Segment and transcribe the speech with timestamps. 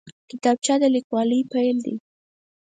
[0.29, 1.95] کتابچه د لیکوالۍ پیل دی